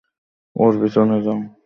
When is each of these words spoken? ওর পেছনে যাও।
ওর 0.55 0.73
পেছনে 0.81 1.17
যাও। 1.25 1.39